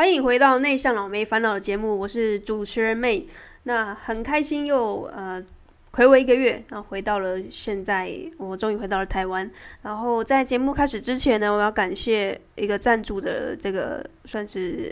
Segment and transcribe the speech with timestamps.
[0.00, 3.28] 欢迎回到内向老妹烦恼的节目，我是主持人梅。
[3.64, 5.44] 那很开心又呃
[5.92, 9.50] 睽违一个月，然后回到了现在，我终于回到了台湾。
[9.82, 14.90] 然后在节目开始之前呢，我要感谢一个赞助的这个算是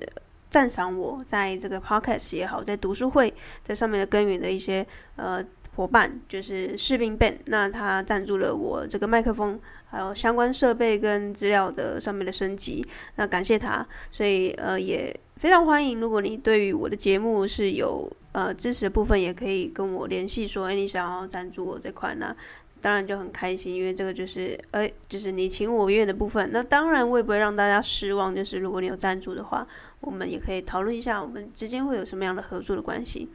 [0.50, 3.32] 赞赏我在这个 Podcast 也好，在读书会
[3.62, 4.86] 在上面的耕耘的一些
[5.16, 5.42] 呃
[5.74, 7.38] 伙伴，就是士兵 Ben。
[7.46, 9.58] 那他赞助了我这个麦克风。
[9.90, 12.84] 还有相关设备跟资料的上面的升级，
[13.16, 15.98] 那感谢他，所以呃也非常欢迎。
[15.98, 22.34] 如果你对于我的节目是有呃支持的部分，也可以跟我联系说，哎，你想要赞助我这块，那
[22.80, 26.50] 当然就很开心，因为这个就是哎，就是你情我愿的部分。
[26.52, 29.66] 那当然我也不会让大家失望，就是如果你有赞助的话，
[30.00, 33.28] 我们也可以讨论一下，我们之间会有什么样的合作的关系。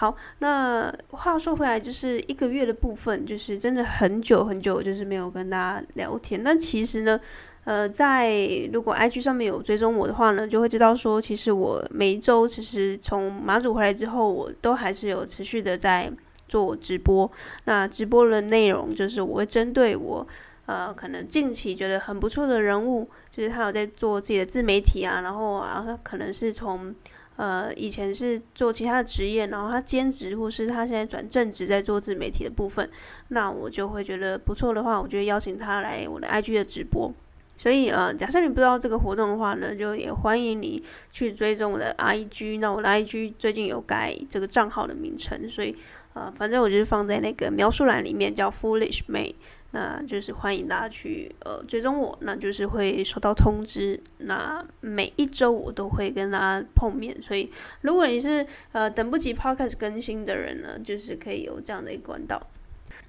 [0.00, 6.42] 好，那话说回来，就是一个月的部分，就是真的很久很久，就是没有跟大家聊天。
[6.42, 7.20] 但其实呢，
[7.64, 8.32] 呃，在
[8.72, 16.10] 如果 IG 上面有追踪我的话呢，就会知道说，其实我每一周其实从马祖回来之后，我都还是有持续的在
[16.48, 17.30] 做直播。
[17.64, 20.26] 那直播的内容就是我会针对我
[20.64, 26.94] 呃可能近期觉得很不错的人物，就是他有在做自己的自媒体啊，然后啊，他可能是从。
[27.40, 32.86] 呃，以前是做其他的职业，然后他兼职，或是他现在转正职在做自媒体的部分，
[33.28, 37.10] 那我就会觉得不错的话，我就会邀请他来我的 IG 的直播。
[37.56, 42.58] 所以呃，假设你不知道这个活动的话呢，就也欢迎你去追踪我的 IG。
[42.58, 45.74] 那我的 IG 最近有改这个账号的名称，所以
[46.12, 49.34] 呃，反正我就是放在那个描述栏里面，叫 Foolish May。
[49.72, 54.00] 那就是欢迎大家去呃追踪我，那就是会收到通知。
[54.18, 57.50] 那每一周我都会跟大家碰面，所以
[57.82, 62.40] 如果你是呃等不及 Podcast 更新的人呢，就是可以有这样的一个管道。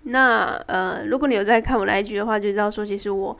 [0.03, 3.37] 那呃，如果你有在看我的 IG 的话，就知道说其实我。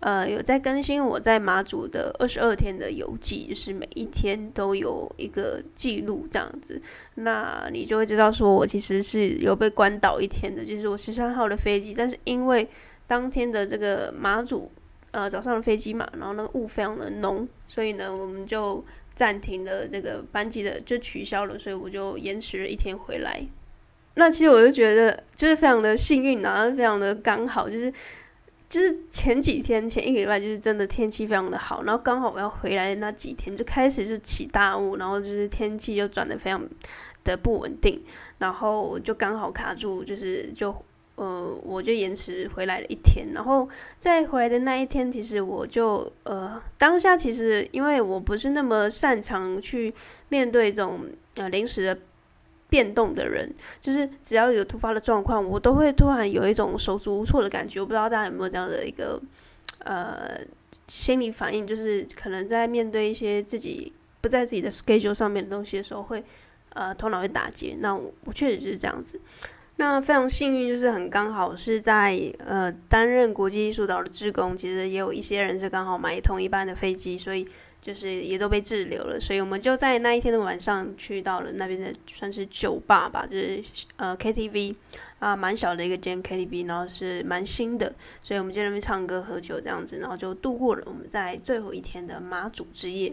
[0.00, 6.80] 呃，有在更新我在马祖的二十二天的游记，就是每一天都有一个记录这样子，
[7.16, 12.68] 那你就会知道说我其实是有被关岛一天的，就是我十三号的飞机，但是因为
[13.08, 14.70] 当天的这个马祖
[15.10, 18.84] 呃早上的飞机嘛，然后那个雾非常的浓，所以呢我们就
[19.16, 23.44] 暂停了这个班机的，就取消了，所以我就延迟了一天回来。
[24.14, 27.92] 那其实我就觉得就是非常的幸运啊，非常的刚好，就是。
[28.68, 36.62] 就是前几天前一个礼拜，就是真的天气非常的好，然后刚好我要回来的那几天就开始就起大雾，然后就是天气就转得非常
[37.24, 38.02] 的不稳定，
[38.38, 40.74] 然后就刚好卡住，就是就
[41.16, 43.68] 呃我就延迟回来了一天，然后
[43.98, 49.94] 在回来的那一天，其实我就呃当下其实因为我不是那么擅长去
[50.28, 51.00] 面对这种
[51.36, 51.98] 呃临时的。
[52.68, 57.80] 变动的人，就是只要有突发的状况，我都会突然有一种手足无措的感觉。
[57.80, 59.20] 我不知道大家有没有这样的一个
[59.78, 60.38] 呃
[60.86, 66.22] 心理反应，就是可能在面对一些自己不在自己的 schedule 上面的东西的时候会，
[66.74, 67.74] 呃头脑会打结。
[67.80, 69.18] 那我我确实就是这样子。
[69.76, 77.48] 那非常幸运，就是很刚好是在呃担任国际艺术岛的志工，其实也有一些人是刚好买同一班的飞机，所以。
[77.88, 83.64] 就是也都被滞留了，所以我们就在那一天的晚上去到了那边的算是酒吧吧，就是
[83.96, 84.74] 呃 KTV
[85.20, 87.90] 啊，蛮小的一个间 KTV，然后是蛮新的，
[88.22, 93.10] 所以我们就在那边唱歌喝酒这样子，然后就度过了我们在最后一天的马祖之夜。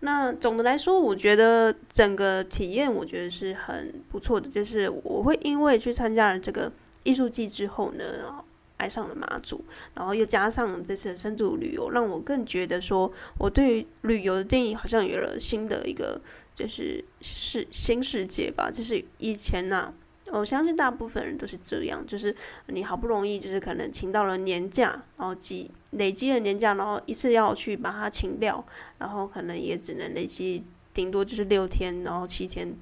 [0.00, 6.72] 那总的来说，我觉得整个体验我觉得是很不错的，就是我会因为去参加了这个
[7.04, 8.44] 艺术季之后呢。
[8.78, 9.62] 爱上了马祖，
[9.94, 16.20] 然后又加上这次的深度旅游，让我更觉得说，我对于旅游的定义好像有了新的一个，
[16.54, 18.70] 就是是新世界吧。
[18.70, 19.92] 就是以前呐、
[20.30, 22.34] 我相信大部分人都是这样，就是
[22.66, 28.64] 你好不容易就是可能请到了年假，然后积累积了年假，然后一次要去把它请掉，
[28.98, 30.62] 然后可能也只能累积
[30.94, 32.72] 顶多就是六天，然后七天，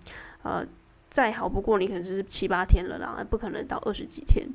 [0.43, 0.67] 呃，
[1.09, 4.47] 再好不过你可能就是七八天了啦，不可能到二十几天。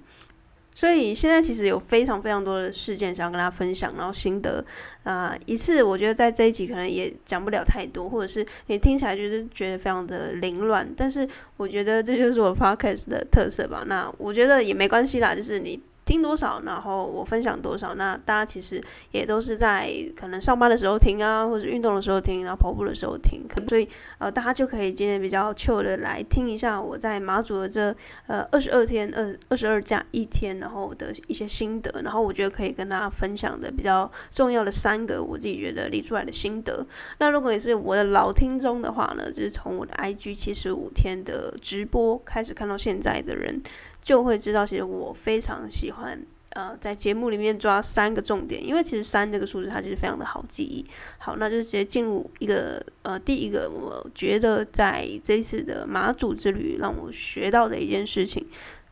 [0.73, 4.63] 所以现在其实有非常非常多的事件想要跟大家分享，然后心得
[5.03, 11.27] 啊、一次我觉得在这一集可能也讲不了太多，或者是你听起来就是觉得非常的凌乱，但是
[11.57, 13.83] 我觉得这就是我 podcast 的特色吧。
[13.85, 15.79] 那我觉得也没关系啦，就是你。
[16.03, 17.95] 听多少，然后我分享多少。
[17.95, 18.81] 那大家其实
[19.11, 23.41] 也都是在可能上班的时候听啊，或者运动的时候听，然后跑步的时候听。
[23.67, 23.87] 所以
[24.17, 27.95] 呃，大家就可以今天比较糗的来听一下我在马祖的这
[28.27, 32.01] 呃二十二天二二十二加一天，然后的一些心得。
[32.01, 36.85] 然后我觉得可以跟大家分享的比较重要的三个我自己觉得理出来的心得。
[37.19, 43.61] 那如果你是我的老听众的话呢，就是从我的 IG 七十五天的直播开始看到现在的人。
[44.03, 46.19] 就会知道，其实我非常喜欢
[46.49, 50.83] 呃在节目里面抓三个重点，因为其实三这个数字它其实非常的好记忆。
[51.17, 58.45] 好，那就直接进入一个呃第一个，我觉得在这次的马祖之旅让我学到的一件事情，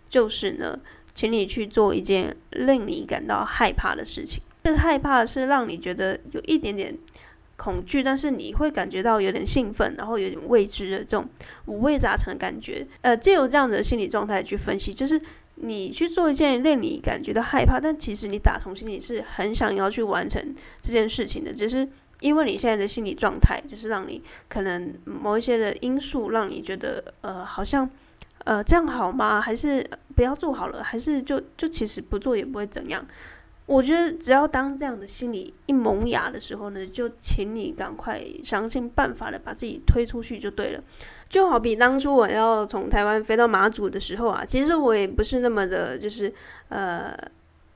[0.09, 0.79] 就是呢，
[1.13, 4.41] 请你去做一件令你感到害怕的事情。
[4.63, 6.97] 这个害怕是让你觉得有一点点。
[7.59, 11.27] 恐惧，但是你会感觉到有点兴奋，然后有点未知的这种
[11.65, 12.88] 五味杂陈的感觉。
[13.01, 15.21] 呃，借由这样的心理状态去分析，就是
[15.56, 21.85] 你去做一件令你感觉到害怕，但其实你打从心里是很想要去完成这件事情的，只是
[22.21, 27.89] 因为你现在的心理状态，就是让你可能某一些的因素让你觉得，呃，好像
[28.45, 29.41] 呃这样好吗？
[29.41, 29.85] 还是
[30.15, 30.81] 不要做好了？
[30.81, 33.06] 还是就就其实不做也不会怎样？
[33.69, 40.81] 我觉得只要当这样的心理一萌芽的时候呢，就请你赶快想尽办法的把自己推出去就对了。
[41.30, 46.33] 就好比当初我要从台湾飞到马祖的时候啊，其实我也不是那么的，就是
[46.69, 47.16] 呃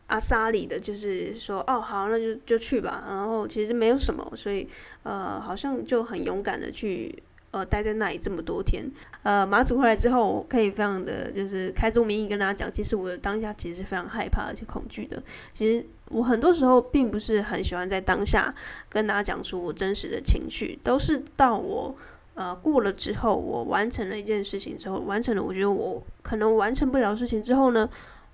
[0.07, 3.05] 阿萨里的，就是说哦好，那就就去吧。
[3.07, 4.67] 然后其实没有什么，所以
[5.03, 7.21] 呃好像就很勇敢的去。
[7.53, 8.83] 呃，待在那里这么多天，
[9.21, 15.21] 呃，马祖回来之后，我可以非常的就是开宗明义跟大家讲，其实我的当下其实是非常害怕而且恐惧的。
[15.51, 18.51] 其实我很多时候并不是很喜欢在当下
[18.89, 21.95] 跟大家讲出我真实的情绪，都是到我
[22.33, 27.87] 呃过了之后，我完成了一件事情之后，完成了我觉得我可能完成不了事情之后呢，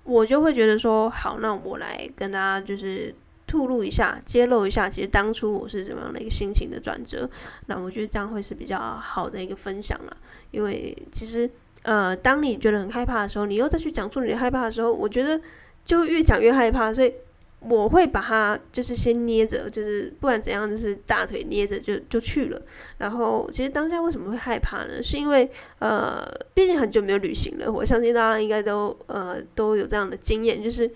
[0.04, 3.14] 我就会觉得说，好，那我来跟大家就是。
[3.50, 7.28] 吐露一下，揭露一下，其实当初我是怎么样的一个心情的转折。
[7.66, 10.16] 那我觉得这样会是比较好的一个分享了。
[10.52, 11.50] 因为其实，
[11.82, 15.40] 呃，当你觉得很害怕的时候，你又再去讲出你的害怕的时候，我觉得
[15.84, 16.94] 就越讲越害怕。
[16.94, 17.12] 所以
[17.58, 22.62] 我会把它就是先捏着，就是不管怎样，就是大腿捏着就就去了。
[22.98, 25.02] 然后其实当下为什么会害怕呢？
[25.02, 25.50] 是因为
[25.80, 26.24] 呃，
[26.54, 27.72] 毕竟很久没有旅行了。
[27.72, 30.88] 我相信大家应该都呃都有这样的经验，就是。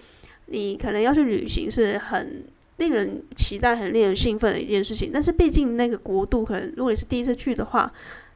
[0.46, 2.44] 你可能要去旅行是很
[2.76, 7.93] 令人期待、很令人兴奋的一件事情，但是毕竟那个国度可能，如果你是第一次去的话，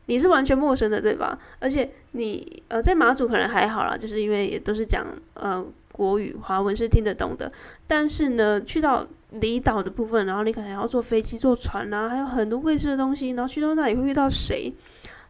[0.06, 1.38] 你是完全陌生的，对吧？
[1.58, 7.50] 而且你呃在马祖可能还好啦，就是因为也都是讲呃国语、华文是听得懂的。
[7.86, 14.72] 但是呢，去到离岛的部分，然后你可能要坐飞机、坐船啊，还有很多未知的东西，然后去到那里会遇到谁？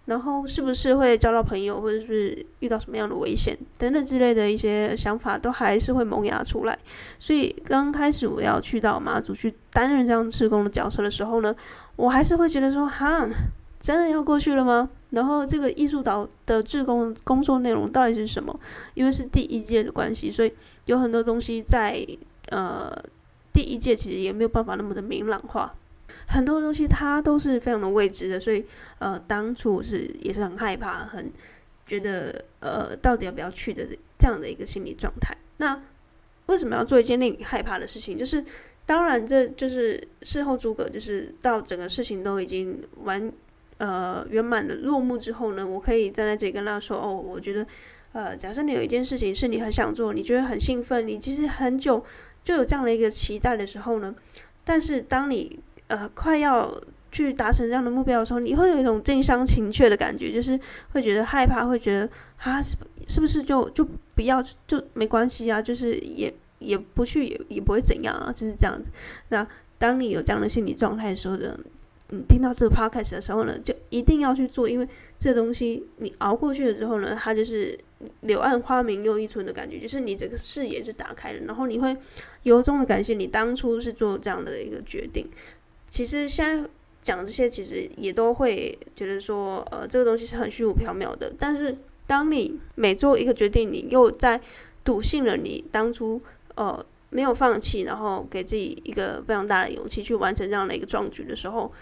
[0.09, 6.79] 然后是不是会交到朋友，或者是遇到什么样的危险等等之类的一些想法，都还是会萌芽出来。
[7.19, 11.55] 所以刚开始我要去到马祖去担任这样志工的角色的时候呢，
[11.97, 13.29] 我还是会觉得说，哈，
[13.79, 14.89] 真的要过去了吗？
[15.11, 18.59] 然后这个艺术岛的志工工作内容到底是什么？
[18.95, 20.51] 因为是第一届的关系，所以
[20.87, 22.03] 有很多东西在
[22.51, 22.91] 呃
[23.53, 25.75] 第一届其实也没有办法那么的明朗化。
[26.29, 28.65] 很多东西它都是非常的未知的，所以
[28.99, 31.31] 呃，当初是也是很害怕，很
[31.87, 33.87] 觉得呃，到底要不要去的
[34.19, 35.37] 这样的一个心理状态。
[35.59, 35.83] 那
[36.47, 38.17] 为什么要做一件令你害怕的事情？
[38.17, 38.45] 就是
[38.87, 43.31] 当然，这就是事后诸葛，就是到整个事情都已经完
[43.77, 47.67] 呃圆满的落幕之后呢，我可以站在这里跟他说：哦，我觉得
[48.13, 52.03] 呃，假设你有一件事情是你很想做，你觉得很兴奋，你其实很久
[52.43, 54.15] 就有这样的一个期待的时候呢，
[54.65, 56.81] 但是当你呃，快要
[57.11, 60.59] 去达成这样的目标的时候，你会有一种近乡情怯的感觉，就是
[60.93, 62.09] 会觉得害怕，会觉得
[62.39, 62.77] 啊，是
[63.09, 68.91] 是不是就就不要就没关系啊，就是也也不去也也不会怎样啊，就是这样子。
[69.31, 69.47] 那
[69.79, 71.59] 当你有这样的心理状态的时候呢，
[72.11, 77.79] 你听到这个 podcast 的时候呢，就一定要去做，因为这东西你熬过去了之后呢，它就是
[78.21, 81.97] 柳暗花明又一村的感觉，就是你这个视野是打开的，然后你会
[82.43, 85.27] 由衷的感谢你当初是做这样的一个决定。
[85.89, 86.69] 其实现在
[87.01, 91.33] 讲这些，其实也都会觉得说，呃，这个东西是很虚无缥缈的。
[91.39, 91.77] 但是，
[92.07, 94.41] 当你每做一个决定，你又在
[94.85, 96.21] 笃信了你当初
[96.57, 101.73] 呃没有放弃，然后给自己一个非常大的勇气去完成这样的一个壮举的时候，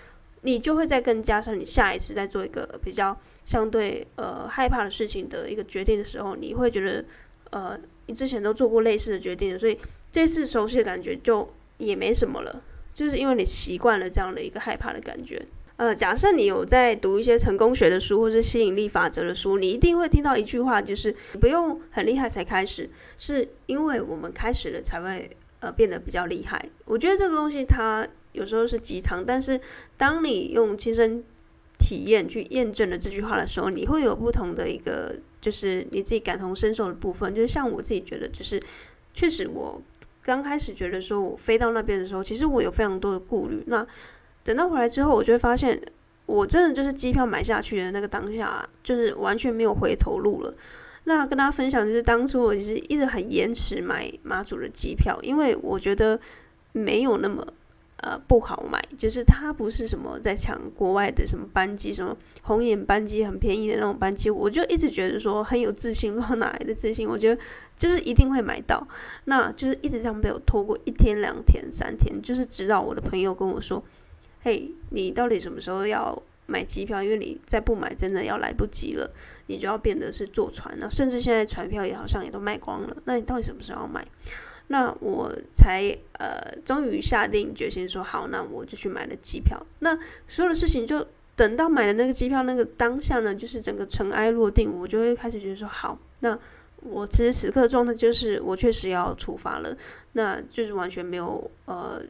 [0.43, 7.05] 你就会再更加上你下一次再做一个比较相对呃害怕的事情的一个决定的时候，你会觉得
[7.51, 9.77] 呃你之前都做过类似的决定，所以
[10.13, 11.49] 这次熟悉的感觉就
[11.79, 12.63] 也没什么了。
[12.97, 15.41] 就是因为你习惯了这样的一个害怕的感觉。
[15.77, 22.89] 呃，假设你有在读一些成功学的书或是吸引力法则的书，你一定会听到一句话，就是不用很厉害才开始，
[23.19, 26.71] 是因为我们开始了才会呃变得比较厉害。
[26.87, 29.61] 我觉得这个东西它有时候是鸡汤，但是
[29.99, 31.23] 当你用亲身
[31.79, 37.35] 体验去验证了这句话的时候，你会有不同的一个就是你自己感同身受的部分。
[37.35, 38.59] 就是像我自己觉得，就是
[39.13, 39.83] 确实我。
[40.27, 43.63] 刚开始觉得说，我飞到那边的时候，其实我有非常多的顾虑。
[43.69, 43.87] 那
[44.43, 45.81] 等到回来之后，我就会发现，
[46.27, 50.53] 我真的就是机票买下去的那个当下，就是完全没有回头路了。
[51.05, 56.19] 那跟大家分享就是，当初我其实一直很延迟买马祖的机票，因为我觉得
[56.73, 57.47] 没有那么。
[57.99, 67.41] 呃，不好买，就是它不是什么在抢国外的什么班机，什么红眼班机很便宜的那种班机，我就一直觉得说很有自信，不知道哪来的自信，我觉得
[67.75, 68.87] 就是一定会买到，
[69.25, 73.83] 那就是一直这样被我拖过一天、两天、三天，就是直到我的朋友跟我说
[74.45, 77.03] ：“嘿，你到底什么时候要买机票？
[77.03, 79.11] 因为你再不买，真的要来不及了，
[79.47, 84.07] 你就要变得是坐船了，甚至现在船票也好像也都卖光了，那你到底什么时候要买？”
[84.69, 89.65] 那我才呃，终于下定决心说好，那我就去买了机票。
[89.79, 89.97] 那
[90.27, 91.07] 所有的事情就
[91.37, 96.39] 等到买了那个机票那个当下呢，就是整个尘埃落定，我就会开始觉得说好，那
[96.83, 99.77] 我此时此刻的状态就是我确实要出发了，
[100.13, 102.03] 那就是完全没有呃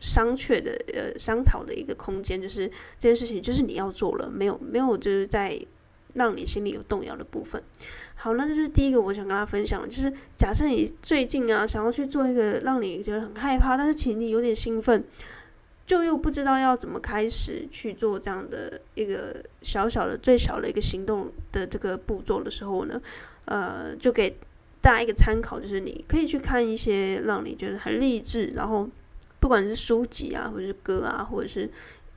[0.00, 2.66] 商榷的呃商讨的一个空间，就是
[2.98, 5.60] 这件事情就是你要做了，没有没有就是在
[6.14, 7.62] 让你心里有动摇的部分。
[8.22, 15.02] 好，那这就是第一个我想跟大家分享，就是假设你最近啊想要去做一个让你觉得很害怕，但是其实你有点兴奋，
[15.88, 23.02] 就又不知道要怎么开始去做这样的一个小小的、最小的一个行动的这个步骤的时候呢，
[23.46, 24.36] 呃，就给
[24.80, 28.88] 大家一个参考，就是你可以去看一些让你觉得很励志，然后
[29.40, 31.68] 不管是书籍啊，或者是歌啊，或者是。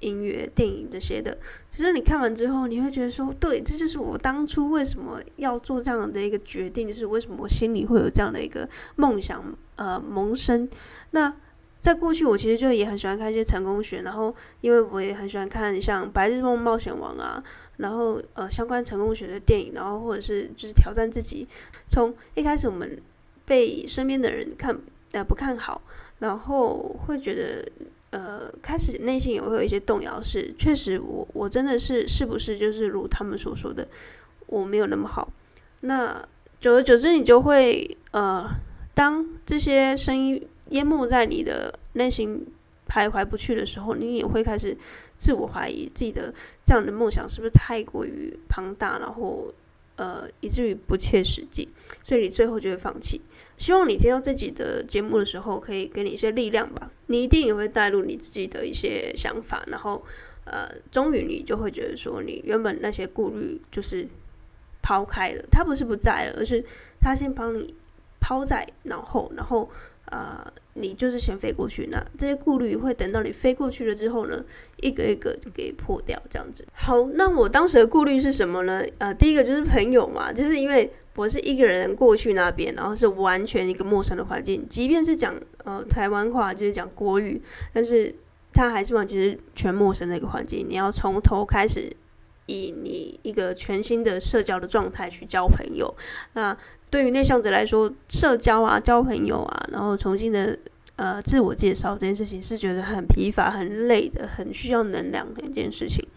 [0.02, 1.38] 音乐、电影这些的，
[1.72, 9.44] 其实你看完之后，你会觉得说，对，这就是我当初为什么要做这样的一个决定，就是为什么我心里会有这样的一个梦想，
[9.78, 10.70] 呃，萌生。
[11.12, 11.34] 那
[11.80, 17.44] 在过去，我其实就也很喜欢看一些成功学，然后因为我也很喜欢看像《白日梦冒险王》啊，
[17.78, 21.48] 然后呃相关成功学的电影，然后或者是就是挑战自己。
[21.88, 23.02] 从一开始我们
[23.46, 24.78] 被身边的人看
[25.14, 25.82] 呃不看好，
[26.20, 27.66] 然后会觉得。
[28.16, 33.86] 呃，开始内心也会有一些动摇，是确实我，我真的是是不是就是如他们所说的，
[34.48, 35.30] 我没有那么好。
[35.82, 36.26] 那
[36.62, 38.50] 久而久之，你就会呃，
[38.94, 42.48] 当这些声音淹没在你的内心
[42.88, 44.78] 徘徊不去的时候，你也会开始
[45.18, 49.54] 自我怀疑自己的这样的梦想是不是太过于庞大，然后。
[49.96, 51.70] 呃，以至于不切实际，
[52.04, 53.22] 所以你最后就会放弃。
[53.58, 56.92] 希望你听到这集的节目的时候，可以给你一些力量吧。
[57.08, 60.04] 你一定也会带入你自己的一些想法，然后
[60.46, 64.08] 呃，终于你就会觉得说，你原本那些顾虑就是
[64.82, 66.64] 抛开了，它不是不在了，而是
[67.00, 67.74] 它先帮你
[68.20, 69.70] 抛在脑后，然后。
[70.12, 74.44] 呃，你就是先飞过去，那这些顾虑会等到你飞过去了之后呢，
[74.82, 76.66] 一个一个给破掉，这样子。
[76.74, 78.84] 好，那我当时的顾虑是什么呢？
[78.98, 87.42] 呃，第一个就是朋友嘛，就是因为我是一个人过去那边，然后是完全一个陌生的环境，即便是讲呃台湾话，就是讲国语，
[87.72, 88.14] 但是
[88.52, 91.90] 它还是完全是全陌生的一个环境，你要从头开始，
[92.48, 95.96] 以你一个全新的社交的状态去交朋友，
[96.34, 96.58] 那。
[96.92, 100.58] 对于内向者来说，社交啊、交朋友啊，然后重新的
[100.96, 106.08] 呃自我介绍这件事情，是觉得很疲乏、很累的，很需要能量的一件事情。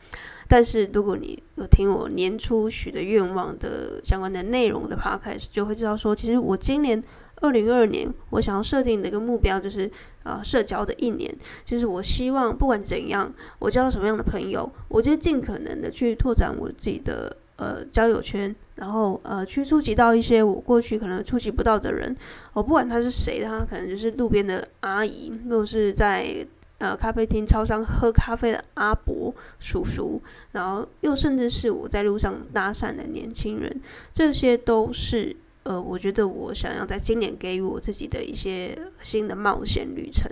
[0.47, 7.03] 但是如果你有听我年初许的愿望的相关的内容的 podcast，就会知道说，其实我今年
[7.41, 9.91] 二零二二年，我想要设定的一个目标就是
[10.23, 17.37] 呃社交的一年，就是我希望不管怎样，我交到什么样的朋友，我就尽可能的去拓展我自己的。
[17.59, 22.17] 呃，交友圈，然后呃，去触及到一些我过去可能触及不到的人。
[22.53, 26.47] 我、不管他是谁，他可能就是路边的阿姨，或者是在
[26.79, 33.81] 呃咖啡厅、超商喝咖啡的阿伯、叔叔，然后又甚至是我在路上搭讪的年轻人，
[34.13, 35.35] 这些都是
[35.69, 40.31] 呃，我觉得我想要在今年给予我自己的一些新的冒险旅程。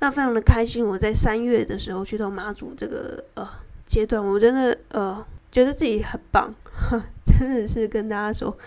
[0.00, 3.48] 那非常的开心，我在三月的时候去到马祖这个呃
[3.86, 5.24] 阶段，我真的呃。
[5.54, 6.52] 觉得自己很棒，
[7.24, 8.58] 真的是跟大家说，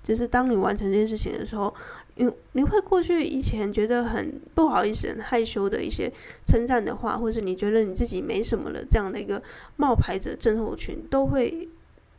[0.00, 1.74] 就是当你完成这件事情的时候，
[2.14, 6.08] 你你会过去以前觉得很不好意思、很害羞的一些
[6.44, 9.42] 称赞的话，或是你觉得你自己没什么了这样的一个
[9.74, 11.68] 冒牌者症候群，都会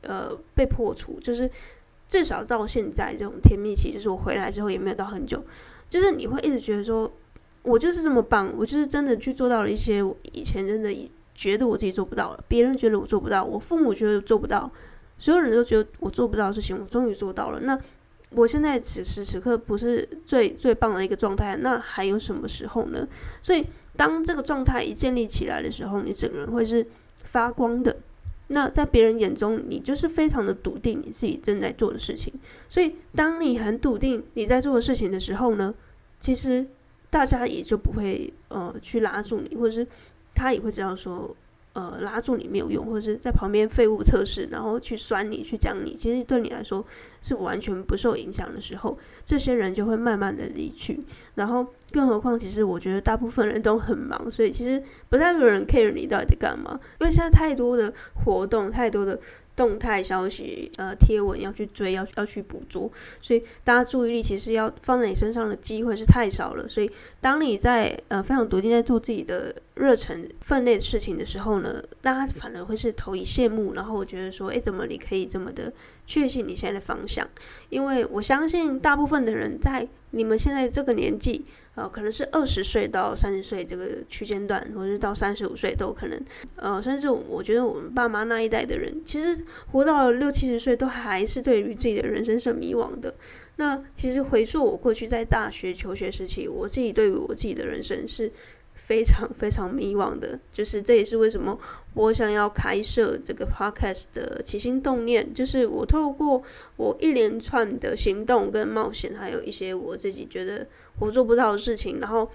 [0.02, 1.18] 呃被破除。
[1.22, 1.50] 就是
[2.08, 5.44] 至少到现在这种甜蜜期，就是我回来之后也没有到很久，
[5.90, 7.12] 就是你会一直觉得说，
[7.64, 11.10] 我就是这么棒，我就是真的去做到了一些我以前真的。
[11.38, 14.72] 觉得我自己做不到了，别人觉得我做不到，我父母觉得做不到，
[15.20, 17.60] 所有人都觉得我做不到的事情，我终于做到了。
[17.60, 17.80] 那
[18.32, 23.08] 我现在此时此刻不是最最棒的一个状态，那还有什么时候呢？
[23.44, 23.64] 所以
[23.96, 26.84] 当这个状态一建立起来的时候，你整个人会是
[27.24, 27.96] 发光的。
[28.48, 32.34] 那在别人眼中，你就是非常的笃定你自己正在做的事情。
[32.70, 35.74] 所以当你很笃定你在做的事情的时候呢，
[36.20, 36.66] 其实
[37.10, 39.88] 大家也就不会呃去拉住你，或者是。
[40.39, 41.36] 他也会知道说，
[41.78, 46.84] 呃拉住你没有用，或者是在旁边废物测试，然后去酸你去讲你，其实对你来说
[47.22, 51.00] 是完全不受影响的时候，这些人就会慢慢的离去。
[51.36, 57.94] 然后，更何况，其实我觉得大部分人都很忙，所以其实不太有人 care 你到底在干嘛，因为现在太多的
[58.26, 59.20] 活动，太多的。
[59.58, 66.68] 动态消息，呃，贴文要去追，要要去捕捉，所以大家注意力其实要放在你身上的机会是太少了。
[66.68, 75.72] 所以，当你在呃非常笃定在做自己的热忱分内的事情的时候呢，大家反而会是投以羡慕，然后我觉得说，诶，怎么你可以这么的
[76.06, 77.28] 确信你现在的方向？
[77.70, 81.46] 因为我相信大部分的人在你们现在这个年纪。
[81.78, 86.20] 呃，可能是二十岁到三十岁这个区间段，或者是到三十五岁都有可能。
[86.56, 93.14] 呃，甚至我觉得我们爸妈那一代的人，其实活到六七十岁，都还是对于自己的人生是迷惘的。
[93.58, 98.32] 那其实回溯我过去在大学求学时期，我自己对于我自己的人生是。
[98.78, 101.60] 非常非常迷惘的，就是这也是为什么
[101.96, 106.42] 我想要开设这个 podcast 的起心动念，就是我透过
[106.78, 110.66] 我一连串的行动跟冒险，还有一些我自己觉得
[111.00, 112.30] 我做不到的事情，然后。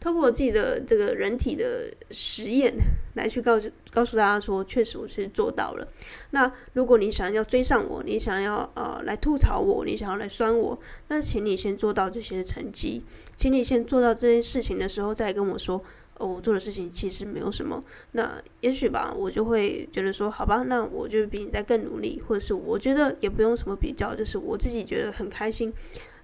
[0.00, 2.74] 透过我自己的这个人体的实验
[3.14, 5.86] 来去告诉告诉大家说，确实我是做到了。
[6.30, 10.78] 那如果你想要追上我，你想要呃来吐槽我，你想要来酸我，
[11.08, 13.02] 那请你先做到这些成绩，
[13.36, 15.84] 请你先做到这件事情的时候，再跟我说
[16.16, 17.84] 哦，我做的事情其实没有什么。
[18.12, 25.70] 那也许吧，我就会觉得说，好吧，那我就比你再更努力，或者是我觉得也不用什么比较，就是我自己觉得很开心，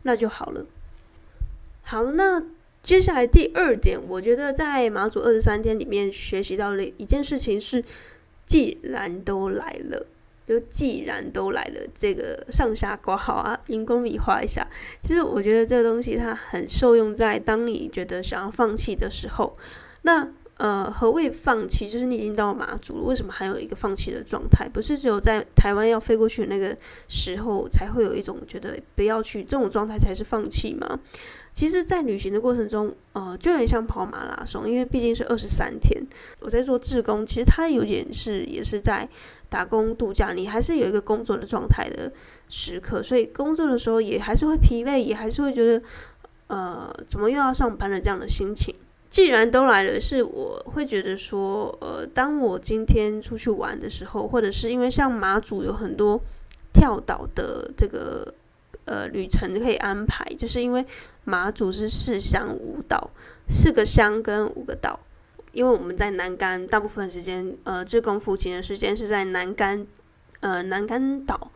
[0.05, 0.65] 那就好了。
[1.83, 2.43] 好，那。
[2.87, 7.83] 接下来第二点，我觉得在马祖二十三天里面学习到的一件事情是，
[8.47, 10.07] 既然都来了，
[10.47, 14.65] 就既然都来了，这个上下挂号啊，荧光笔画一下。
[15.03, 19.57] 其实我觉得这个东西它很受用在当你觉得想要放弃的时候。
[20.03, 21.89] 那呃，何谓放弃？
[21.89, 24.69] 就是你已经到马祖了，为什么还有一个放弃的状态？
[24.69, 26.75] 不是只有在台湾要飞过去的那个
[27.09, 31.01] 时候才会有一种觉得不要去这种状态才是放弃吗？
[31.57, 36.07] 其实，在旅行的过程中，呃，就有点像跑马拉松，因为毕竟是二十三天。
[36.43, 39.09] 我在做志工，其实它有点是也是在
[39.49, 42.13] 打工度假，你还是有一个工作的状态的
[42.51, 45.83] 时刻，所以工作的时候也还是会疲累，也还是会觉得，
[46.49, 48.75] 呃，怎么又要上班了这样的心情。
[49.09, 56.21] 既然都来了，是我会觉得说，呃，当我今天出去玩的时候，或者是因为像马祖有很多
[56.75, 58.35] 跳岛的这个。
[58.87, 60.85] 呃，旅程可以安排，就是因为
[61.25, 63.11] 马祖是四乡五岛，
[63.47, 64.99] 四个乡跟五个岛。
[65.53, 69.87] 因为我们在南竿，大部分时间，呃，志工服勤的时间是在南竿，
[70.41, 71.51] 呃，南竿岛。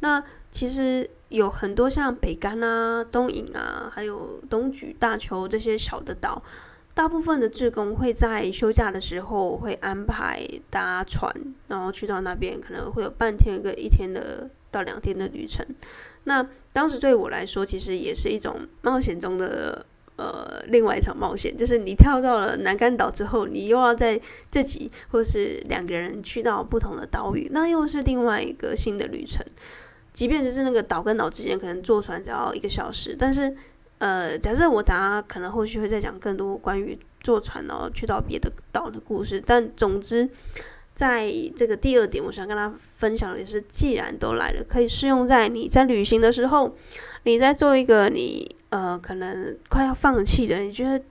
[0.00, 6.42] 那其实有很多像北竿啊、东引啊，还有东莒、大坵这些小的岛，
[6.92, 11.34] 大部分的志工会在休假的时候会安排搭船，
[11.68, 15.66] 然后去到那边，可能会有半天跟一天的到两天的旅程。
[16.28, 19.86] 那当时对我来说，其实也是一种冒险中的
[20.16, 29.46] 呃另外一场冒险，就是你跳到了南竿岛之后，你又要在自己或是两个人去到不同的岛屿，那又是另外一个新的旅程。
[30.12, 33.54] 即便就是那个岛跟岛之间可能坐船只要一个小时，但是
[33.98, 40.28] 呃，假设我等下可能后续会再讲更多关于坐船然后去到别的岛的故事，但总之。
[40.96, 46.74] 在这个第二点，我想跟他分享的是，既然都来了，可以适用在你在旅行的时候，
[47.24, 51.04] 你在做一个你呃可能快要放弃的，你觉得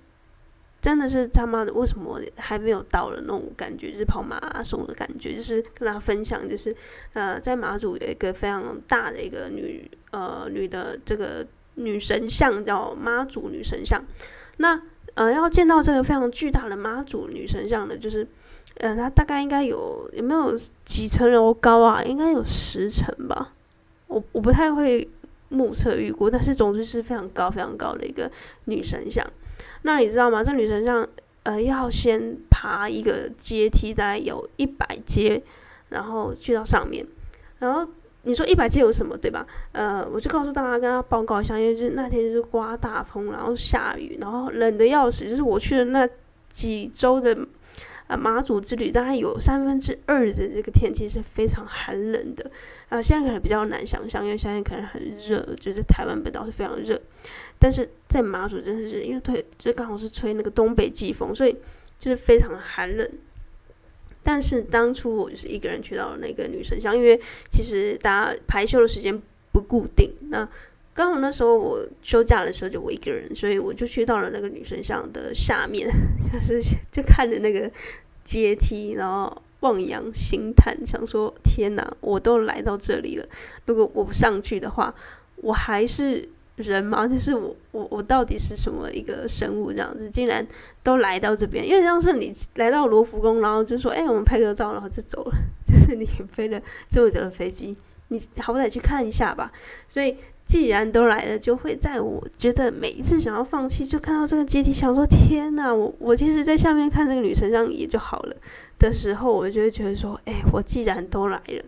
[0.81, 6.75] 真的是他妈的为什么还没有到了那种感觉，就是跑马拉松的感觉，就是跟他分享，就是
[7.13, 11.45] 呃在马祖有一个非常大的一个女呃女的这个
[11.75, 14.03] 女神像，叫妈祖女神像。
[14.57, 14.81] 那
[15.13, 18.27] 呃要见到这个非常巨大的妈祖女神像的，就是。
[18.79, 22.03] 呃，它大概应该有有没有几层楼高啊？
[22.03, 23.53] 应该有十层吧。
[24.07, 25.07] 我我不太会
[25.47, 28.29] 目测预估，但是总之是非常高、非常高的一个
[28.65, 29.25] 女神像。
[29.83, 30.43] 那你知道吗？
[30.43, 31.07] 这女神像
[31.43, 35.41] 呃要先爬一个阶梯，大概有一百阶，
[35.89, 37.05] 然后去到上面。
[37.59, 37.87] 然后
[38.23, 39.47] 你说一百阶有什么，对吧？
[39.71, 45.29] 呃，我就告诉大家，跟他报告一下，因为就是那天就是刮大风，然后下雨，然后冷得要死。
[45.29, 46.05] 就是我去的那
[46.51, 47.37] 几周的。
[48.07, 52.49] 啊，马祖之旅大概有三分之二的这个天气是非常寒冷的。
[52.89, 57.01] 啊，现在可能比较难想象，因为现在可能很热，就是台湾本岛是非常热。
[57.57, 61.55] 但是在马祖真的是因为吹，就刚好是吹那个东北季风，所以
[61.97, 63.09] 就是非常寒冷。
[64.21, 70.13] 但是当初我就是一个人去到了那个女神像，因为其实大家排休的时间不固定。
[70.29, 70.47] 那
[70.95, 75.85] 刚好那时候我休假的时候就我一个人，所以我就去到了那个女神像的下面，
[76.31, 77.69] 就是就看着那个
[78.23, 83.27] 阶梯，然后望洋兴叹，想说天哪，我都来到这里了，
[83.65, 84.95] 如果我不上去的话，
[85.35, 87.05] 我还是人吗？
[87.09, 89.73] 就是我我我到底是什么一个生物？
[89.73, 90.47] 这样子竟然
[90.81, 95.33] 都来到这边，因为像是你来到罗浮宫，然后就说哎，我们拍个照，然后就走了，
[95.67, 97.75] 就是你飞了这么久的飞机，
[98.07, 99.51] 你好歹去看一下吧。
[99.89, 100.15] 所以。
[100.45, 108.35] 既然都来了，就会在我觉得每一次想要放弃，就看到这个阶梯，想说天哪，我我其实在下面看这个女神像也就好了
[108.77, 111.63] 的时候，我就会觉得说，哎，我既然都来了，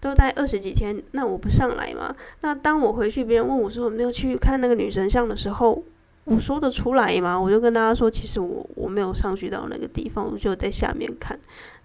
[0.00, 2.16] 都待二十几天，那我不上来吗？
[2.40, 5.84] 那当我回去，别人问我说我没有去看那个女神像的时候，
[6.24, 7.38] 我说得出来吗？
[7.38, 11.38] 我就跟大家说，其实我我没有上去到那个地方，我就在下面看。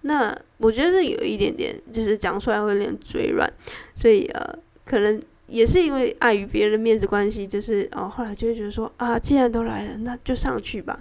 [0.03, 3.51] 那我觉得是有一点点，就是讲出来会有点嘴软，
[3.93, 5.21] 所以呃，可能。
[5.51, 10.97] 也是因为碍于别人的面子关系，就是哦，后来就会觉得说啊，既然都来了，那就上去吧。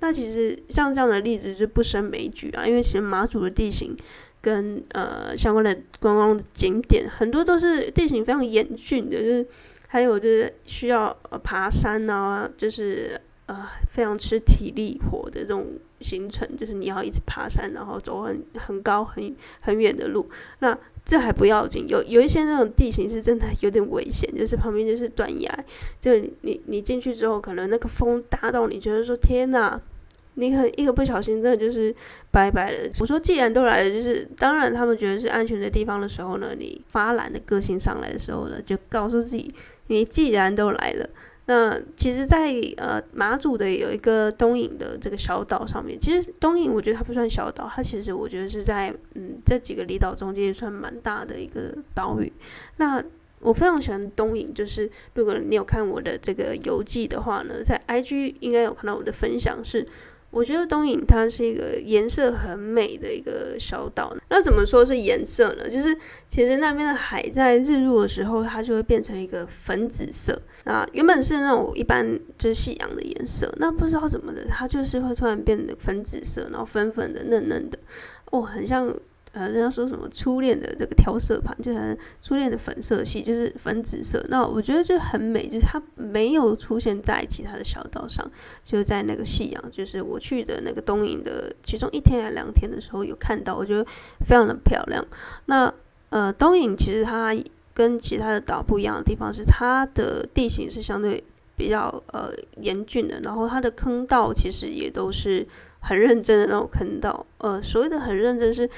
[0.00, 3.96] 那其实像这样的例子就不胜枚举啊，因为其实马祖的地形
[4.42, 9.46] 跟呃相关的观光的景点很多都是地形非常严峻的，就是
[9.88, 15.66] 还有就是需要呃爬山啊，就是呃非常吃体力活的这种
[16.00, 20.78] 行程，就是你要一直爬山，然后走很很高很很远的路，那。
[21.08, 25.64] 这还不要紧，有有一些那种地形是真的有点危险，就是旁边就是断崖，
[25.98, 29.80] 就你你进去之后，可能那个风大到你觉得说天哪，
[30.34, 31.94] 你可一个不小心真的就是
[32.30, 32.78] 拜拜了。
[33.00, 39.50] 我说既然都来了，就是当然他们觉得是安全的地方的时候呢，你发懒的个性上来的时候呢，就告诉自己，
[39.86, 41.08] 你既然都来了。
[41.48, 52.30] 那其实在，呃马祖的有一个东引的这个小岛上面，其实东引我觉得它不算小岛，它其实我觉得是在嗯这几个离岛中间算蛮大的一个岛屿。
[52.76, 53.02] 那
[53.40, 59.86] 我非常喜欢东引，就是如果你有看我的这个游记的话呢，在 IG 应该有看到我的分享是。
[60.30, 64.14] 我觉得东影它是一个颜色很美的一个小岛。
[64.28, 65.68] 那怎么说是颜色呢？
[65.68, 70.40] 就是其实那边的海在日落的时候，它就会变成一个粉紫色。
[70.64, 77.78] 那原本是那种一般就是夕阳的颜色，那不知道怎么的，它就是会突然变得粉紫色，然后粉粉的、嫩嫩的，
[78.30, 78.94] 哦，很像。
[79.32, 84.24] 呃，人家说什么初恋的这个调色盘，就是初恋的粉色系，就是粉紫色。
[84.30, 88.28] 那我觉得就很美，就是它没有出现在其他的小岛上，
[88.64, 93.84] 就在那个夕阳，就是我去的那个东引的其中一天还两天的时候有看到，我觉得
[94.26, 95.06] 非常的漂亮。
[95.44, 95.72] 那
[96.08, 97.36] 呃，东引其实它
[97.74, 101.22] 跟其他的岛不一样的地方是，它的地形是相对
[101.54, 105.46] 比较呃严峻的，然后它的坑道其实也都是
[105.80, 107.26] 很认真的那种坑道。
[107.36, 108.68] 呃，所谓的很认真是。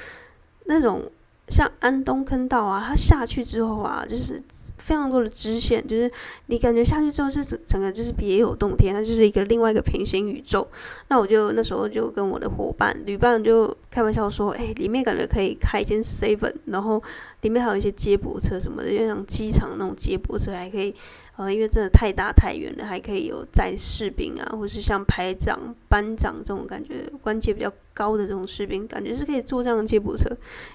[0.71, 1.03] 那种
[1.49, 4.41] 像安东坑道啊，它下去之后啊，就是
[4.79, 6.11] 非常多的支线，就是
[6.47, 10.67] 你感觉下去之后，是整个就是别有洞天，它就是一个另外一个平行宇宙。
[11.09, 17.03] 那我就那时候就跟我的伙伴旅伴就开玩笑说，哎，里面感觉可以开一间 seven，然后
[17.41, 20.95] 里面还有一些接驳车什么的，就像机场那种接驳车，还可以。
[21.41, 30.29] 呃，因为真的太大太远了，还可以有载士兵啊，或是像排长、班长这种感觉，官阶比较高的这种士兵，感觉是可以坐这样的接驳车，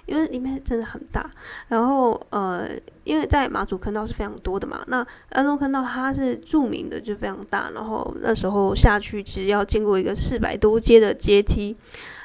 [0.08, 1.30] 因为里面真的很大。
[1.68, 2.68] 然后呃，
[3.04, 11.78] 因为在马祖坑道是非常多的嘛，那安东坑道它是著名的就非常大，然后那时候下去其实要经过一个四百多阶的阶梯，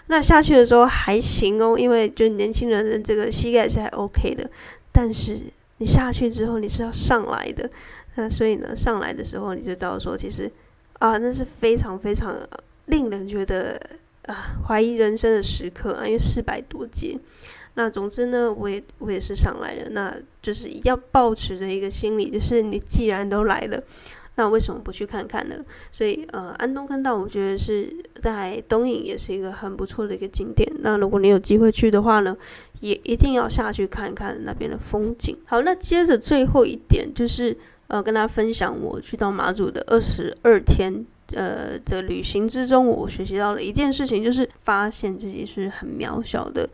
[0.07, 4.48] 那下去的时候还行哦，因为就年轻人的这个膝盖是还 OK 的，
[4.90, 5.38] 但是
[5.76, 7.68] 你下去之后你是要上来的。
[8.21, 10.51] 那所以呢，上来的时候你就知道说，其实
[10.99, 12.37] 啊，那是非常非常
[12.85, 13.81] 令人觉得
[14.27, 17.19] 啊怀疑人生的时刻啊，因为四百多阶。
[17.75, 23.83] 那总之呢，我也我也是上来了，那就是要抱持着一个心理，就是你既然都来了，
[24.35, 25.57] 那为什么不去看看呢？
[25.91, 27.89] 所以呃，安东坑道我觉得是
[28.21, 30.71] 在东影也是一个很不错的一个景点。
[30.81, 32.37] 那如果你有机会去的话呢，
[32.81, 35.39] 也一定要下去看看那边的风景。
[35.47, 37.57] 好，那接着最后一点就是。
[37.90, 46.70] 呃，跟大家分享我去到马祖的二十二天，呃的旅行之中，我学习到了一件事情，就是发现自己是很渺小的。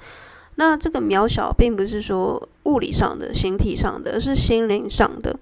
[0.56, 5.34] 那这个渺小，并不是说物理上的、形体上的，而是心灵上的，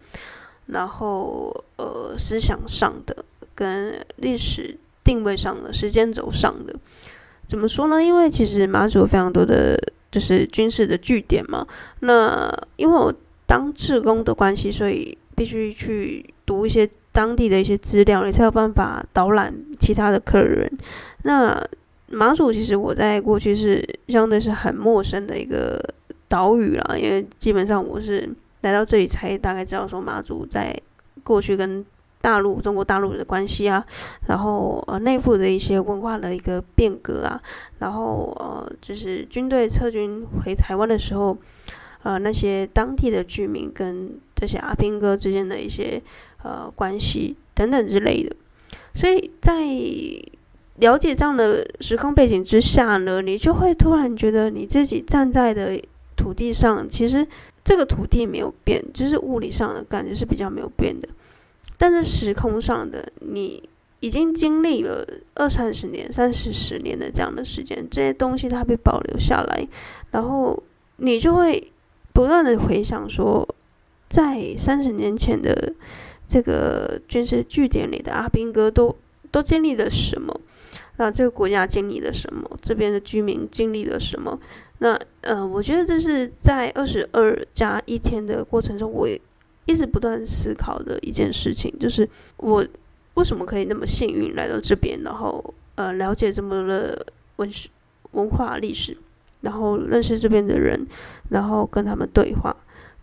[0.66, 3.24] 然后呃思想上的，
[3.56, 6.72] 跟历史定位上的、时间轴上的。
[7.48, 8.00] 怎么说呢？
[8.00, 9.76] 因为其实马祖非常多的，
[10.12, 11.66] 就是军事的据点嘛。
[11.98, 13.12] 那因为我
[13.44, 20.70] 当志工的关系，所以必须去读一些当地的一些资料，你才有办法导览其他的客人。
[21.22, 21.60] 那
[22.08, 25.82] 马祖其实我在过去是相对是很陌生的一个
[26.28, 28.28] 岛屿啦，因为基本上我是
[28.62, 30.76] 来到这里才大概知道说马祖在
[31.22, 31.84] 过去跟
[32.20, 33.84] 大陆、中国大陆的关系啊，
[34.28, 37.40] 然后呃内部的一些文化的一个变革啊，
[37.78, 41.36] 然后呃就是军队撤军回台湾的时候，
[42.02, 46.02] 呃那些当地的居民跟这些阿兵哥之间的一些
[46.42, 48.34] 呃关系等等之类的，
[48.94, 49.64] 所以在
[50.76, 55.80] 了解这样的时空背景之下呢，你就会突然觉得你自己站在的
[56.16, 57.26] 土地上，其实。
[57.66, 61.08] 这个土地没有变，就是物理上的感觉是比较没有变的，
[61.78, 63.66] 但是时空上的，你
[64.00, 69.66] 已经经历了二三十年、三四十年的这样的时间，这些东西它被保留下来，
[70.10, 70.62] 然后
[70.96, 71.72] 你就会
[72.12, 73.48] 不断的回想说，
[74.14, 75.74] 在三十年前的
[76.28, 78.94] 这个军事据点里的阿兵哥都
[79.32, 80.40] 都经历了什么？
[80.98, 82.48] 那这个国家经历了什么？
[82.62, 84.38] 这边的居民经历了什么？
[84.78, 89.08] 那呃，我觉得这是在二十二加一天的过程中，我
[89.66, 92.64] 一直不断思考的一件事情，就是我
[93.14, 97.04] 为什么可以那么幸运来到这边，然后呃了解这么多的
[97.36, 97.68] 文史
[98.12, 98.96] 文化历史，
[99.40, 100.86] 然后认识这边的人，
[101.30, 102.54] 然后跟他们对话，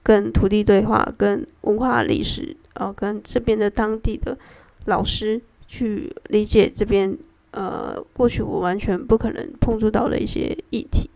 [0.03, 4.37] 跟土地对话，跟文化历史，然后跟这边的当地的
[4.85, 7.17] 老师去理解这边
[7.51, 11.09] 呃过去我完全不可能碰触到的一些议题。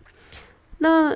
[0.80, 1.12] 那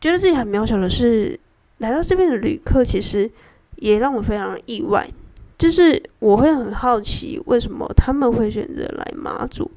[0.00, 1.38] 觉得自己很渺小的是，
[1.78, 3.30] 来到这边的旅客，其实
[3.76, 5.08] 也让我非常意外。
[5.56, 9.68] 就是我会很好奇，为什么他们会选择来马祖，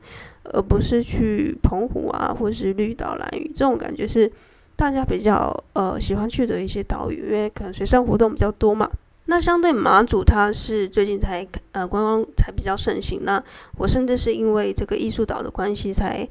[0.43, 3.51] 而不是去澎湖啊，或是绿岛、兰屿？
[3.53, 4.31] 这种感觉是
[4.75, 8.89] 大家比较呃喜欢去的一些岛屿，因为可能水上活动比较多嘛。
[9.25, 13.21] 那相对马祖，它是最近才呃观光才比较盛行。
[13.23, 13.41] 那
[13.77, 16.27] 我甚至是因为这个艺术岛的关系才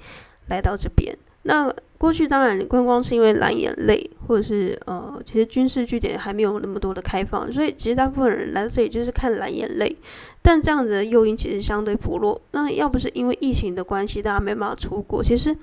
[0.49, 1.17] 来到这边。
[1.43, 9.97] 那过去当然观光是因为蓝眼泪，或者是呃，其实军事据点还没有那么多的开放，所以其实大部分人来到这里就是看蓝眼泪。
[10.43, 12.39] 但这样子的诱因其实相对薄弱。
[12.51, 15.57] 那要不是因为疫情的关系，大家没办法出国，其实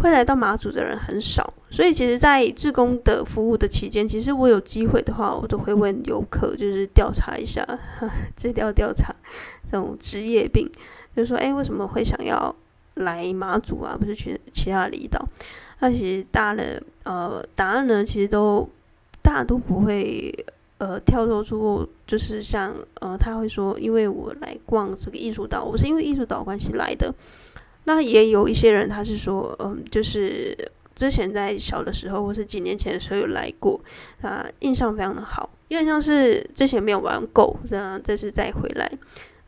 [0.00, 1.52] 会来到马祖的人很少。
[1.70, 7.66] 所以其实，在志工的服务的期间，其实我有机会的话，我都会问游客，就是调查一下，
[8.36, 9.14] 这调调查
[9.70, 10.70] 这种职业病，
[11.14, 12.54] 就说，哎，为什么会想要？
[12.94, 15.24] 来马祖啊，不是去其他离岛。
[15.78, 18.68] 那其实大的呃答案呢，其实都
[19.22, 20.34] 大都不会
[20.76, 27.14] 呃跳脱出，就是像呃他会说，因为我来逛这个艺术岛，我是因为艺术岛关系来的。
[27.84, 30.56] 那也有一些人他是说，嗯、就是
[30.94, 33.80] 之前在小的时候或是几年前的时候有来过，
[34.22, 38.90] 啊、印象非常的好，因为像是之前没有玩够，这样这次再回来。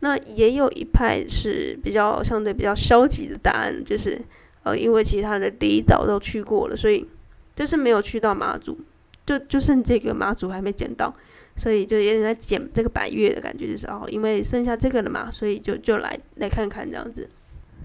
[0.00, 4.20] 那也有一派是比较相对比较消极的答案，就是
[4.64, 7.06] 呃，因为其他的离岛都去过了，所以
[7.54, 8.76] 就是没有去到马祖，
[9.24, 11.14] 就就剩这个马祖还没捡到，
[11.54, 17.28] 所以就有点在捡这个百岳的感觉，就是哦，因为剩下这个了嘛，所以就就来来看看这样子。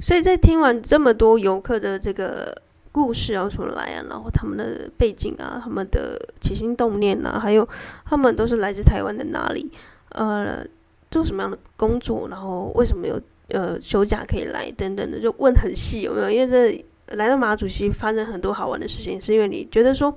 [0.01, 2.55] 所以在听完这么多游客的这个
[2.91, 7.67] 故事要出来啊，然后他们的背景啊，他们的起心动念啊，还有
[8.05, 9.69] 他们都是来自台湾的哪里，
[10.09, 10.65] 呃。
[11.09, 16.29] 做什么样的工作，然后为什么有呃休假可以来等等的，就问很细有没有？
[16.29, 20.13] 因为这来到马祖其实发生很多好玩的事情，是因为你觉得说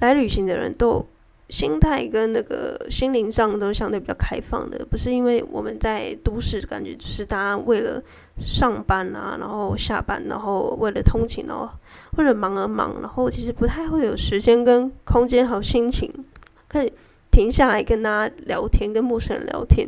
[0.00, 1.06] 来旅行的人都
[1.52, 8.02] 心态跟那个心灵上都相对比较开放的，不是因为我们在都市感觉就是大家为了
[8.38, 11.68] 上班啊，然后下班，然后为了通勤，然后
[12.16, 16.10] 为了忙而忙，然后其实不太会有时间跟空间还有心情
[16.68, 16.90] 可以
[17.30, 19.86] 停下来跟大家聊天，跟陌生人聊天。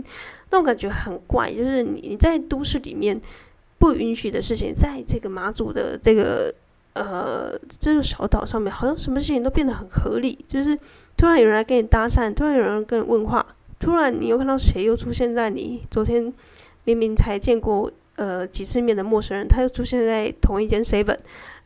[0.51, 3.19] 那种感觉很怪，就是你你在都市里面
[3.79, 6.55] 不允许的事情，在这个马祖的这个
[6.93, 10.39] 呃这个小岛上面，好像什么事情都变得很合理。
[10.47, 10.79] 就是
[11.17, 13.45] 突然有人来跟你搭讪，突然有人跟你问话，
[13.79, 16.33] 突然你又看到谁又出现在你昨天
[16.85, 21.17] 明明才见过呃几次面的陌生人，他又出现在同一间 seven。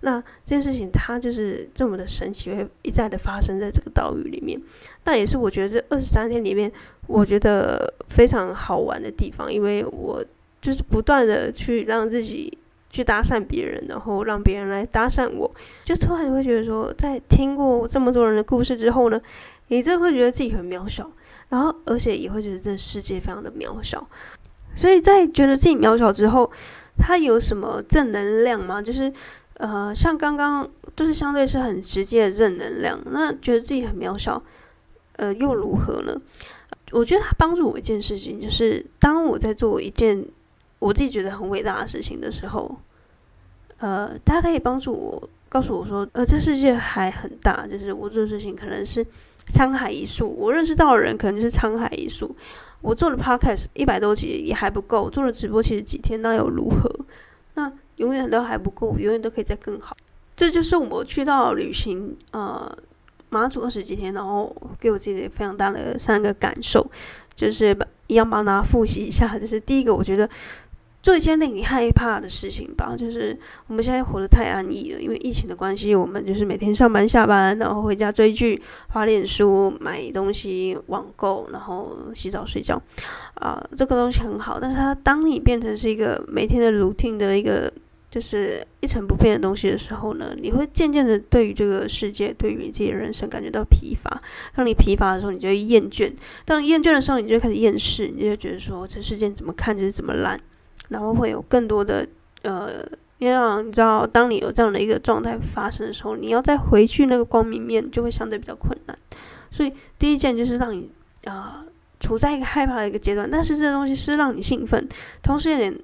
[0.01, 4.61] 那这件事情它就是这么的神奇，会一再的发生在这个岛屿里面。
[5.05, 6.71] 那也是我觉得这二十三天里面，
[7.09, 10.25] 我觉得非常好玩的地方，因为我
[10.61, 12.58] 就是不断的去让自己
[12.91, 15.51] 去搭讪别人，然后让别人来搭讪我，
[15.85, 19.21] 就突然会觉得说，在听过这么多人的故事之后呢，
[19.69, 21.11] 你真的会觉得自己很渺小，
[21.49, 24.07] 然后而且也会觉得这世界非常的渺小。
[24.75, 26.51] 所以在觉得自己渺小之后，
[26.97, 28.81] 它有什么正能量吗？
[28.83, 29.13] 就是。
[29.61, 34.41] 呃，像刚刚就是相对是很直接的正能量，那觉得自己很渺小，
[35.17, 36.17] 呃，又如何呢？
[36.93, 40.25] 我觉得他帮助我一件事情，就是当我在做一件
[40.79, 42.79] 我自己觉得很伟大的事情的时候，
[43.79, 49.05] 呃，他可以帮助我，告诉我说，呃，这世界还很大，就是我做的事情可能是
[49.53, 50.29] 沧海一粟。
[50.29, 52.35] 我认识到的人可能就是沧海一粟。
[52.81, 56.89] 我做了 podcast 一百多集也还不够，做了直播其实几天那又如何？
[57.55, 59.97] 那永远都还不够，永远都可以再更好。
[60.37, 62.79] 这就是我去到旅行，呃，
[63.31, 66.89] 马祖二十几天，然后给我自己非常大的三个感受，
[67.35, 69.37] 就是一样帮大家复习一下。
[69.37, 70.29] 就是第一个，我觉得。
[71.01, 78.61] 做一件令你害怕的事情吧，就是我们现在活得太安逸了，因为疫情的关系，我们就是每天上班下班，然后回家追剧、
[78.93, 82.81] 发脸书、买东西、网购，然后洗澡睡觉，
[83.35, 87.73] 啊、这个东西很好，但是它当你变成是一个每天的 routine 的一个
[88.11, 94.21] 就是一成不变的东西的时候呢，你会渐渐的对于这个世界，对于你自己的人生感觉到疲乏。
[94.57, 96.11] 当你疲乏的时候，你就会厌倦；
[96.45, 100.39] 当你厌倦的时候，你就开始厌世，你就觉得说这世界怎么看就是怎么烂。
[100.89, 102.07] 然后会有更多的
[102.43, 102.71] 呃，
[103.19, 108.97] 因为你知道，当你有这样的一个状态发生的时候，你要再回去那个光明面，就会相对比较困难。
[109.51, 110.91] 所以第一件就是让你
[111.25, 114.89] 啊、呃，处在一个害怕的一个阶段，但是这东西是让你兴奋，
[115.23, 115.77] 同时有点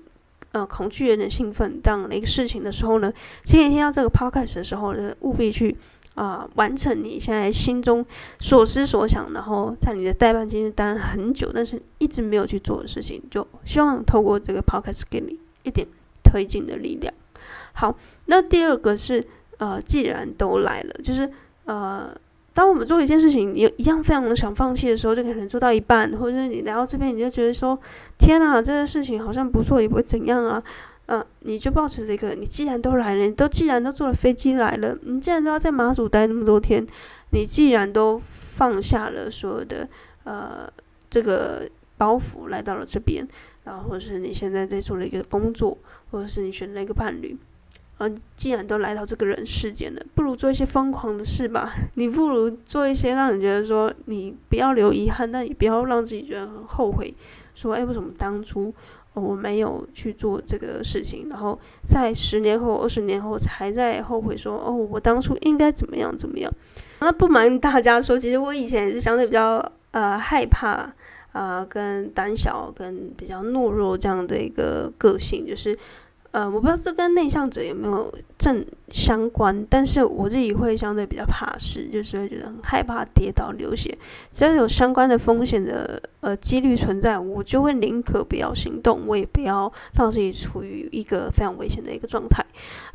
[0.53, 3.13] 呃恐惧，有点兴奋这样的一个事情的时候呢，
[3.43, 5.77] 今天听到这个 podcast 的时候呢，务必去
[6.15, 8.05] 啊、完成你现在心中
[8.39, 15.87] 所思所想，然后在你的待办清单很久，但是一直没有去做的事情，就希望透过这个 podcast 给你一点
[16.23, 17.13] 推进的力量。
[17.73, 17.97] 好，
[18.27, 19.25] 那第二个是
[19.59, 21.29] 呃，既然都来了，就是
[21.65, 22.17] 呃，
[22.53, 27.77] 当我们做一件事情，你一样非常的想放弃的时候，就可能做到一半，或者是你来到这边，你就觉得说，
[28.17, 30.63] 天啊，这个事情好像不错，也不会怎样啊。
[31.07, 36.87] 嗯、你就抱持这个，你既然都来了，你都既然都坐了飞机来了，你既然都要在马祖待那么多天，
[37.31, 39.87] 你既然都放下了所有的
[40.25, 40.67] 呃
[41.11, 43.27] 这个包袱来到了这边，
[43.65, 45.77] 然后或者是你现在在做了一个工作，
[46.11, 47.37] 或者是你选了一个伴侣，
[47.99, 51.75] 啊、呃，既然都来到这个人世间了，不如做一些疯狂的事吧。
[51.97, 57.13] 你不如做一些让你觉得说你不要留遗憾，但也不要让自己觉得很后悔，
[57.55, 58.73] 说哎，为什么当初？
[59.15, 66.53] 我没有去做这个事情，然后在十年后、二十年后才在后悔说：“哦，我当初应该怎么样怎么样。”
[67.01, 70.93] 那不瞒大家说，其实我以前也是相对比较呃害怕
[71.33, 75.77] 啊、跟胆小、跟比较懦弱这样的一个个性，就是。
[76.35, 83.97] 呃，我不知道这跟内向者有没有正相关，但是我自己会相对比较怕事，就是会觉得很害怕跌倒流血，
[84.33, 92.45] 只要有相关的风险的呃几率存在，我就会宁可不要行动，我也不要让自己处于一个非常危险的一个状态。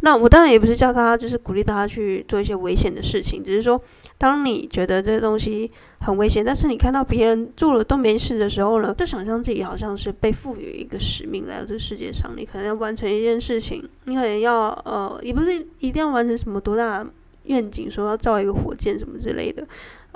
[0.02, 3.82] 那我当然也不是叫他，就是鼓励大家去做一些危险的事情，只是说。
[4.22, 17.06] 当你觉得这个东西很危险，但是你看到别人做了都没事的时候呢，就想象自己好像是被赋予一个使命来到这个世界上，你可能要完成一件事情，你可能要呃，也不是一定要完成什么多大
[17.44, 19.68] 愿景，说要造一个火箭什么之类的。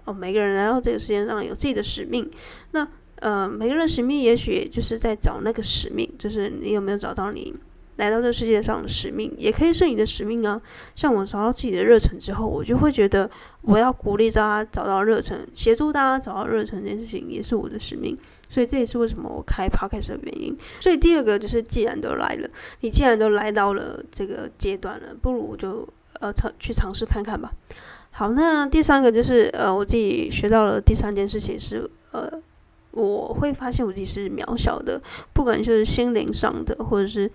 [0.06, 2.30] 哦、每个人来到这个世界上有自己的使命，
[2.72, 7.54] 那呃，每个人的使命也许就是在找那个使命，就是你有没有找到你。
[7.98, 10.62] 来到这世界上的使命，也可以是你的使命啊。
[10.96, 13.30] 像我找到自己的热忱之后，我就会觉得
[13.62, 18.18] 我要鼓励大家找到热忱，协助大家找到热忱这件事情，也是我的使命。
[18.50, 20.56] 所以这也是为什么我开 podcast 的原因。
[20.80, 22.48] 所以第二个就是，既然都来了，
[22.82, 25.88] 你既然都来到了这个阶段了，不如就
[26.20, 27.52] 呃尝去尝试看看吧。
[28.12, 32.30] 好，那第三个就是呃，我自己学到了第三件事情是呃，
[32.92, 35.02] 我会发现我自己是渺小的，
[35.34, 37.32] 不管就是心灵上的，或者是。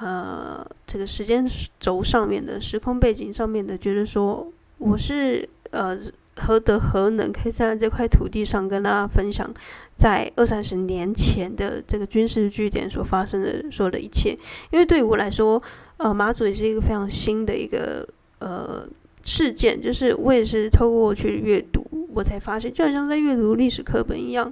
[0.00, 1.46] 呃，这个时间
[1.78, 5.94] 轴上面的时空背景上面的，觉得说我是呃
[6.36, 9.52] 何德何能，可以站在这块土地上跟大家分享，
[9.96, 14.34] 在二三十年前的这个军事据点所发生的所有的一切。
[14.70, 15.62] 因为对于我来说，
[15.98, 18.08] 呃，马祖也是一个非常新的一个
[18.38, 18.88] 呃
[19.22, 21.84] 事件，就是我也是透过去阅读，
[22.14, 24.50] 我才发现，就好像在阅读历史课本一样。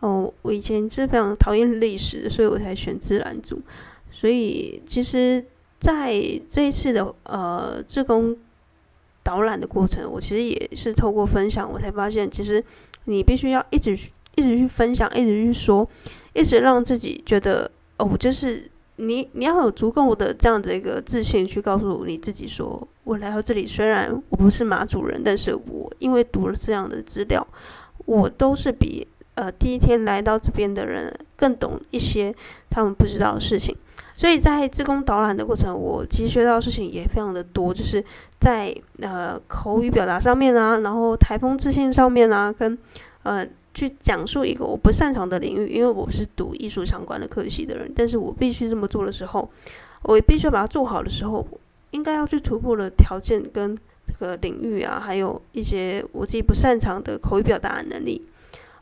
[0.00, 3.60] 哦、我以前是非常讨厌历史，所以我才选自然组。
[4.10, 5.44] 所以，其实
[5.78, 6.14] 在
[6.48, 8.36] 这一次的呃志工
[9.22, 12.64] 导览的过程，我其实也是透过分享，我才发现，其实
[13.04, 13.92] 你必须要一直
[14.36, 15.86] 一直去分享，一直去说，
[16.32, 27.46] 一直让自己觉得哦，就是你你要有足够的这样的一个自信，去告诉你自己说，我来到这里，虽然我不是马主人，但是我因为读了这样的资料，
[28.06, 32.34] 我都是比呃第一天来到这边的人更懂一些
[32.70, 33.76] 他们不知道的事情。
[34.16, 38.02] 所以在自工导览的过程，我其实学到的事情也非常的多，就是
[38.40, 42.76] 在呃口语表达上面啊，然后台风自信上面啊，跟
[43.24, 49.46] 呃去讲述一个我不擅长的领域，因为我是读艺术相关的科系的人，但是我必须这么做的时候，
[50.02, 51.46] 我必须把它做好的时候，
[51.90, 58.22] 应该要去突破的条件跟这个领域啊，还有一些我自己不擅长的口语表达能力，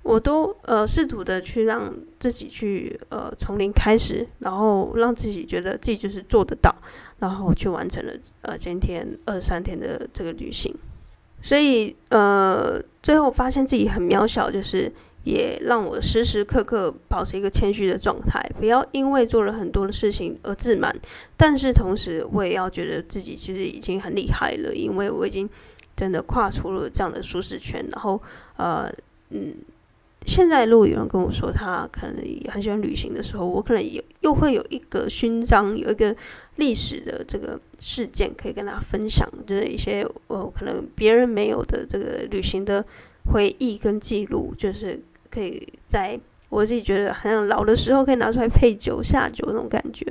[0.04, 6.72] 我都呃试图的去让自己去呃从零开始，然后让自己觉得自己就是做得到，
[7.18, 10.72] 然后去完成了呃今天二十三天的这个旅行，
[11.42, 14.92] 所以呃最后发现自己很渺小，就是。
[15.24, 20.94] 也让我时时刻刻保持一个谦虚的状态，不要因为做了很多的事情而自满。
[21.34, 25.48] 但是同时，我也要觉得自己其实已经很厉害了，因为我已经
[25.96, 27.82] 真的跨出了这样的舒适圈。
[27.90, 28.20] 然后，
[28.58, 28.92] 呃，
[29.30, 29.54] 嗯，
[30.26, 32.16] 现在如果有人跟我说他可能
[32.48, 36.14] 很喜欢旅行的时候，我可能有又会有一个勋章，有一个
[36.56, 42.84] 历史的这个事件可以跟他分享，就是一些我可能别人没有的这个旅行的
[43.32, 45.02] 回忆跟记录，就是。
[45.30, 46.16] 可以在
[46.54, 50.06] 我自己觉得好像老的时候可以拿出来配酒下酒那种感觉，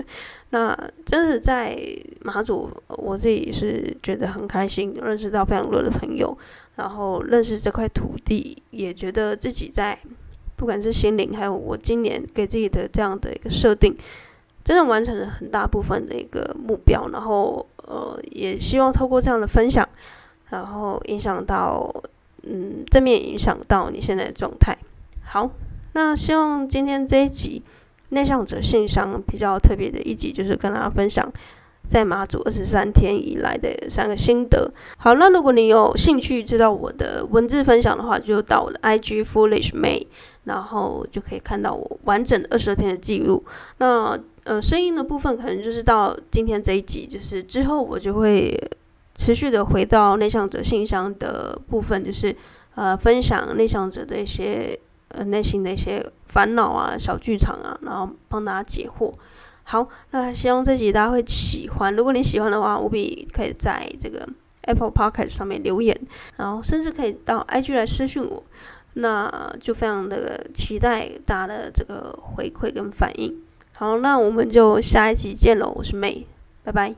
[0.50, 1.78] 那真的在
[2.22, 6.38] 马祖，我自己是觉得很开心，认识到非常多的朋友，
[6.76, 9.98] 然后认识这块土地，也觉得自己在
[10.58, 13.96] 不管是心灵，还有我今年给自己的这样的一个设定，
[14.64, 19.88] 真的完成了很大部分的一个目标，然后呃，也希望透过这样的分享，
[20.50, 21.90] 然后影响到
[22.44, 24.78] 嗯正面影响到你现在的状态。
[25.26, 25.50] 好，
[25.94, 27.62] 那希望今天这一集
[28.10, 31.32] 内向者信箱比较特别的一集，就是跟大家分享
[31.88, 34.72] 在马祖二十三天以来的三个心得。
[34.98, 40.06] 好，那如果你有兴趣知道我的文字分享的话，就到我的 IG Foolish May，
[40.46, 43.44] 然后就可以看到我完整的二十二天的记录。
[43.78, 48.60] 那呃，声音的部分可能就是到今天这一集，就是之后我就会
[49.16, 52.36] 持续的回到内向者信箱的部分，就是
[52.76, 54.80] 呃，分享内向者的一些。
[55.14, 59.14] 呃，内心的一些烦恼啊、小剧场啊，然后帮大家解惑。
[59.64, 61.96] 好，那希望这集大家会喜欢。
[61.96, 64.28] 如果你喜欢的话，务必可以在这个
[64.64, 66.00] Apple Podcast 上面留言，
[66.38, 68.44] 然后甚至可以到 IG 来私讯我。
[68.96, 73.42] 那就非常的期待大家的这个回馈跟反应。
[73.74, 75.74] 好，那我们就下一集见喽！
[75.76, 76.26] 我是 May，
[76.64, 76.94] 拜拜。